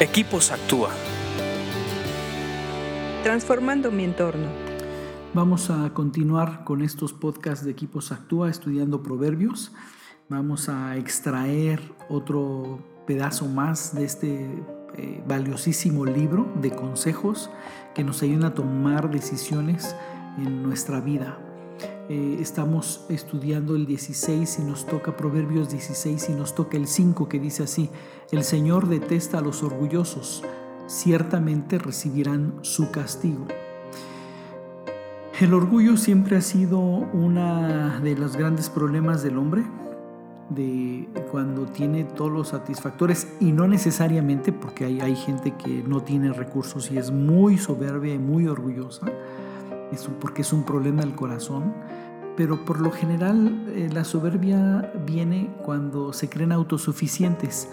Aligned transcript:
Equipos 0.00 0.50
Actúa. 0.50 0.90
Transformando 3.22 3.92
mi 3.92 4.02
entorno. 4.02 4.48
Vamos 5.34 5.70
a 5.70 5.94
continuar 5.94 6.64
con 6.64 6.82
estos 6.82 7.12
podcasts 7.12 7.64
de 7.64 7.70
Equipos 7.70 8.10
Actúa 8.10 8.50
estudiando 8.50 9.04
proverbios. 9.04 9.70
Vamos 10.28 10.68
a 10.68 10.96
extraer 10.96 11.80
otro 12.08 12.80
pedazo 13.06 13.46
más 13.46 13.94
de 13.94 14.04
este 14.04 14.64
eh, 14.96 15.22
valiosísimo 15.28 16.04
libro 16.04 16.52
de 16.60 16.72
consejos 16.72 17.48
que 17.94 18.02
nos 18.02 18.20
ayudan 18.24 18.46
a 18.46 18.54
tomar 18.54 19.12
decisiones 19.12 19.94
en 20.38 20.64
nuestra 20.64 21.00
vida. 21.00 21.38
Eh, 22.10 22.36
estamos 22.38 23.06
estudiando 23.08 23.74
el 23.74 23.86
16 23.86 24.58
y 24.58 24.64
nos 24.64 24.84
toca 24.84 25.16
Proverbios 25.16 25.70
16 25.70 26.28
y 26.28 26.32
nos 26.32 26.54
toca 26.54 26.76
el 26.76 26.86
5 26.86 27.30
que 27.30 27.40
dice 27.40 27.62
así, 27.62 27.88
el 28.30 28.44
Señor 28.44 28.88
detesta 28.88 29.38
a 29.38 29.40
los 29.40 29.62
orgullosos, 29.62 30.44
ciertamente 30.86 31.78
recibirán 31.78 32.58
su 32.60 32.90
castigo. 32.90 33.46
El 35.40 35.54
orgullo 35.54 35.96
siempre 35.96 36.36
ha 36.36 36.42
sido 36.42 36.78
uno 36.78 37.98
de 38.00 38.14
los 38.16 38.36
grandes 38.36 38.68
problemas 38.68 39.22
del 39.22 39.38
hombre, 39.38 39.62
de 40.50 41.08
cuando 41.32 41.64
tiene 41.64 42.04
todos 42.04 42.30
los 42.30 42.48
satisfactores 42.48 43.28
y 43.40 43.52
no 43.52 43.66
necesariamente 43.66 44.52
porque 44.52 44.84
hay, 44.84 45.00
hay 45.00 45.16
gente 45.16 45.52
que 45.52 45.82
no 45.82 46.02
tiene 46.02 46.34
recursos 46.34 46.90
y 46.92 46.98
es 46.98 47.10
muy 47.10 47.56
soberbia 47.56 48.12
y 48.12 48.18
muy 48.18 48.46
orgullosa, 48.46 49.06
porque 50.20 50.42
es 50.42 50.52
un 50.52 50.64
problema 50.64 51.02
del 51.02 51.14
corazón, 51.14 51.74
pero 52.36 52.64
por 52.64 52.80
lo 52.80 52.90
general 52.90 53.64
eh, 53.68 53.88
la 53.92 54.04
soberbia 54.04 54.92
viene 55.06 55.50
cuando 55.64 56.12
se 56.12 56.28
creen 56.28 56.52
autosuficientes, 56.52 57.68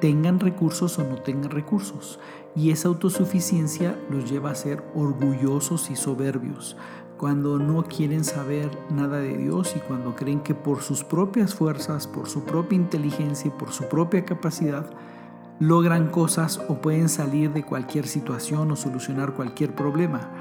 tengan 0.00 0.40
recursos 0.40 0.98
o 0.98 1.04
no 1.04 1.16
tengan 1.16 1.50
recursos, 1.50 2.18
y 2.54 2.70
esa 2.70 2.88
autosuficiencia 2.88 3.96
los 4.10 4.30
lleva 4.30 4.50
a 4.50 4.54
ser 4.54 4.84
orgullosos 4.94 5.90
y 5.90 5.96
soberbios, 5.96 6.76
cuando 7.16 7.58
no 7.58 7.84
quieren 7.84 8.24
saber 8.24 8.68
nada 8.90 9.18
de 9.18 9.38
Dios 9.38 9.74
y 9.76 9.78
cuando 9.78 10.16
creen 10.16 10.40
que 10.40 10.54
por 10.54 10.82
sus 10.82 11.04
propias 11.04 11.54
fuerzas, 11.54 12.08
por 12.08 12.28
su 12.28 12.44
propia 12.44 12.76
inteligencia 12.76 13.46
y 13.46 13.58
por 13.58 13.72
su 13.72 13.84
propia 13.84 14.24
capacidad, 14.24 14.90
logran 15.60 16.08
cosas 16.10 16.60
o 16.68 16.80
pueden 16.80 17.08
salir 17.08 17.52
de 17.52 17.62
cualquier 17.62 18.08
situación 18.08 18.72
o 18.72 18.76
solucionar 18.76 19.34
cualquier 19.34 19.76
problema. 19.76 20.32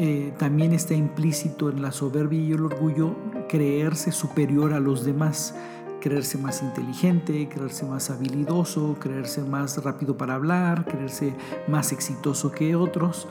Eh, 0.00 0.32
también 0.38 0.72
está 0.74 0.94
implícito 0.94 1.70
en 1.70 1.82
la 1.82 1.90
soberbia 1.90 2.38
y 2.38 2.52
el 2.52 2.64
orgullo 2.64 3.16
creerse 3.48 4.12
superior 4.12 4.72
a 4.72 4.78
los 4.78 5.04
demás, 5.04 5.56
creerse 6.00 6.38
más 6.38 6.62
inteligente, 6.62 7.48
creerse 7.48 7.84
más 7.84 8.08
habilidoso, 8.08 8.96
creerse 9.00 9.42
más 9.42 9.82
rápido 9.82 10.16
para 10.16 10.36
hablar, 10.36 10.84
creerse 10.84 11.34
más 11.66 11.90
exitoso 11.90 12.52
que 12.52 12.76
otros. 12.76 13.26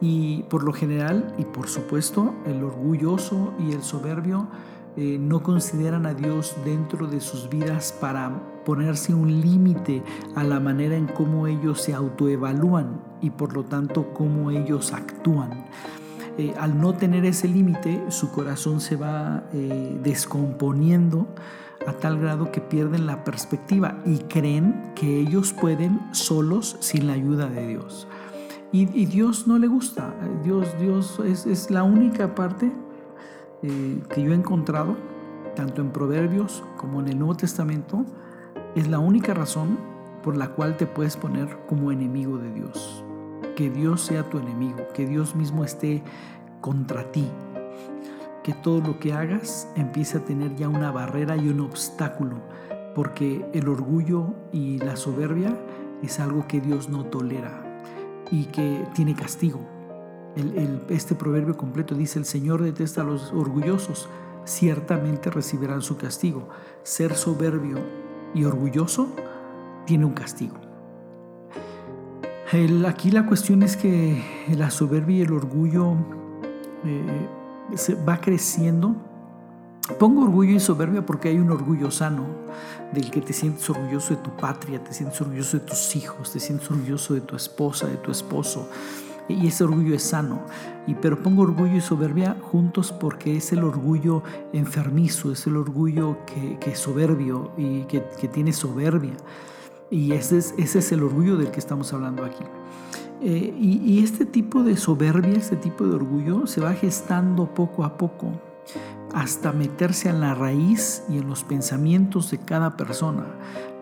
Y 0.00 0.44
por 0.44 0.64
lo 0.64 0.72
general, 0.72 1.34
y 1.36 1.44
por 1.44 1.68
supuesto, 1.68 2.34
el 2.46 2.64
orgulloso 2.64 3.52
y 3.58 3.72
el 3.72 3.82
soberbio 3.82 4.48
eh, 5.00 5.16
no 5.16 5.44
consideran 5.44 6.06
a 6.06 6.14
Dios 6.14 6.56
dentro 6.64 7.06
de 7.06 7.20
sus 7.20 7.48
vidas 7.48 7.96
para 8.00 8.42
ponerse 8.64 9.14
un 9.14 9.40
límite 9.40 10.02
a 10.34 10.42
la 10.42 10.58
manera 10.58 10.96
en 10.96 11.06
cómo 11.06 11.46
ellos 11.46 11.80
se 11.80 11.94
autoevalúan 11.94 13.00
y 13.20 13.30
por 13.30 13.54
lo 13.54 13.62
tanto 13.64 14.12
cómo 14.12 14.50
ellos 14.50 14.92
actúan. 14.92 15.66
Eh, 16.36 16.52
al 16.58 16.80
no 16.80 16.94
tener 16.94 17.24
ese 17.26 17.46
límite, 17.46 18.06
su 18.08 18.32
corazón 18.32 18.80
se 18.80 18.96
va 18.96 19.44
eh, 19.52 20.00
descomponiendo 20.02 21.28
a 21.86 21.92
tal 21.92 22.18
grado 22.18 22.50
que 22.50 22.60
pierden 22.60 23.06
la 23.06 23.22
perspectiva 23.22 24.02
y 24.04 24.18
creen 24.24 24.92
que 24.96 25.20
ellos 25.20 25.52
pueden 25.52 26.00
solos 26.10 26.76
sin 26.80 27.06
la 27.06 27.12
ayuda 27.12 27.48
de 27.48 27.68
Dios. 27.68 28.08
Y, 28.72 29.06
Dios 29.06 29.46
no 29.46 29.58
le 29.58 29.68
gusta. 29.68 30.12
Dios, 30.44 30.66
Dios 30.78 31.20
es, 31.20 31.70
la 31.70 31.84
única 31.84 32.34
parte 32.34 32.70
eh, 33.62 34.02
que 34.08 34.22
yo 34.22 34.32
he 34.32 34.34
encontrado, 34.34 34.96
tanto 35.56 35.80
en 35.80 35.90
Proverbios 35.90 36.62
como 36.76 37.00
en 37.00 37.08
el 37.08 37.18
Nuevo 37.18 37.36
Testamento, 37.36 38.04
es 38.74 38.88
la 38.88 38.98
única 38.98 39.34
razón 39.34 39.78
por 40.22 40.36
la 40.36 40.48
cual 40.50 40.76
te 40.76 40.86
puedes 40.86 41.16
poner 41.16 41.58
como 41.66 41.92
enemigo 41.92 42.38
de 42.38 42.52
Dios 42.52 43.04
que 43.58 43.70
Dios 43.70 44.02
sea 44.02 44.22
tu 44.22 44.38
enemigo, 44.38 44.86
que 44.94 45.04
Dios 45.04 45.34
mismo 45.34 45.64
esté 45.64 46.04
contra 46.60 47.10
ti, 47.10 47.28
que 48.44 48.54
todo 48.54 48.80
lo 48.80 49.00
que 49.00 49.12
hagas 49.12 49.68
empiece 49.74 50.18
a 50.18 50.24
tener 50.24 50.54
ya 50.54 50.68
una 50.68 50.92
barrera 50.92 51.36
y 51.36 51.48
un 51.48 51.58
obstáculo, 51.58 52.36
porque 52.94 53.44
el 53.52 53.68
orgullo 53.68 54.32
y 54.52 54.78
la 54.78 54.94
soberbia 54.94 55.58
es 56.04 56.20
algo 56.20 56.46
que 56.46 56.60
Dios 56.60 56.88
no 56.88 57.06
tolera 57.06 57.82
y 58.30 58.44
que 58.44 58.86
tiene 58.94 59.16
castigo. 59.16 59.58
Este 60.88 61.14
proverbio 61.14 61.56
completo 61.56 61.94
dice, 61.94 62.18
el 62.18 62.24
Señor 62.24 62.62
detesta 62.62 63.02
a 63.02 63.04
los 63.04 63.32
orgullosos, 63.32 64.08
ciertamente 64.44 65.30
recibirán 65.30 65.82
su 65.82 65.96
castigo. 65.96 66.48
Ser 66.82 67.14
soberbio 67.14 67.78
y 68.34 68.44
orgulloso 68.44 69.08
tiene 69.86 70.04
un 70.04 70.12
castigo 70.12 70.68
aquí 72.86 73.10
la 73.10 73.26
cuestión 73.26 73.62
es 73.62 73.76
que 73.76 74.22
la 74.56 74.70
soberbia 74.70 75.18
y 75.18 75.22
el 75.22 75.32
orgullo 75.32 75.94
eh, 76.84 77.28
se 77.74 77.94
va 77.94 78.20
creciendo. 78.20 78.96
Pongo 79.98 80.22
orgullo 80.22 80.52
y 80.52 80.60
soberbia 80.60 81.04
porque 81.04 81.28
hay 81.28 81.38
un 81.38 81.50
orgullo 81.50 81.90
sano, 81.90 82.26
del 82.92 83.10
que 83.10 83.20
te 83.20 83.32
sientes 83.32 83.68
orgulloso 83.70 84.14
de 84.14 84.22
tu 84.22 84.30
patria, 84.36 84.82
te 84.82 84.92
sientes 84.92 85.20
orgulloso 85.20 85.58
de 85.58 85.64
tus 85.64 85.96
hijos, 85.96 86.32
te 86.32 86.40
sientes 86.40 86.70
orgulloso 86.70 87.14
de 87.14 87.22
tu 87.22 87.36
esposa, 87.36 87.86
de 87.86 87.96
tu 87.96 88.10
esposo. 88.10 88.68
Y 89.28 89.46
ese 89.46 89.64
orgullo 89.64 89.94
es 89.94 90.02
sano. 90.02 90.42
Y, 90.86 90.94
pero 90.94 91.22
pongo 91.22 91.42
orgullo 91.42 91.76
y 91.76 91.80
soberbia 91.80 92.36
juntos 92.40 92.92
porque 92.92 93.36
es 93.36 93.52
el 93.52 93.62
orgullo 93.62 94.22
enfermizo, 94.52 95.32
es 95.32 95.46
el 95.46 95.56
orgullo 95.56 96.18
que, 96.26 96.58
es 96.70 96.78
soberbio 96.78 97.52
y 97.56 97.82
que, 97.82 98.02
que 98.20 98.28
tiene 98.28 98.52
soberbia. 98.52 99.14
Y 99.90 100.12
ese 100.12 100.38
es, 100.38 100.54
ese 100.58 100.80
es 100.80 100.92
el 100.92 101.02
orgullo 101.02 101.36
del 101.36 101.50
que 101.50 101.58
estamos 101.58 101.92
hablando 101.92 102.24
aquí. 102.24 102.44
Eh, 103.20 103.52
y, 103.58 104.02
este 104.04 104.24
tipo 104.24 104.62
de 104.62 104.76
soberbia, 104.76 105.34
este 105.34 105.56
tipo 105.56 105.84
de 105.86 105.96
orgullo 105.96 106.46
se 106.46 106.60
va 106.60 106.72
gestando 106.74 107.52
poco 107.52 107.84
a 107.84 107.96
poco 107.96 108.40
hasta 109.14 109.52
meterse 109.52 110.10
en 110.10 110.20
la 110.20 110.34
raíz 110.34 111.02
y 111.08 111.18
en 111.18 111.28
los 111.28 111.42
pensamientos 111.42 112.30
de 112.30 112.38
cada 112.38 112.76
persona. 112.76 113.24